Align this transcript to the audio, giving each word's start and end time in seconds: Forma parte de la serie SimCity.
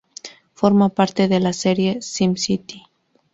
Forma 0.55 0.89
parte 0.89 1.27
de 1.27 1.39
la 1.39 1.53
serie 1.53 2.01
SimCity. 2.01 2.81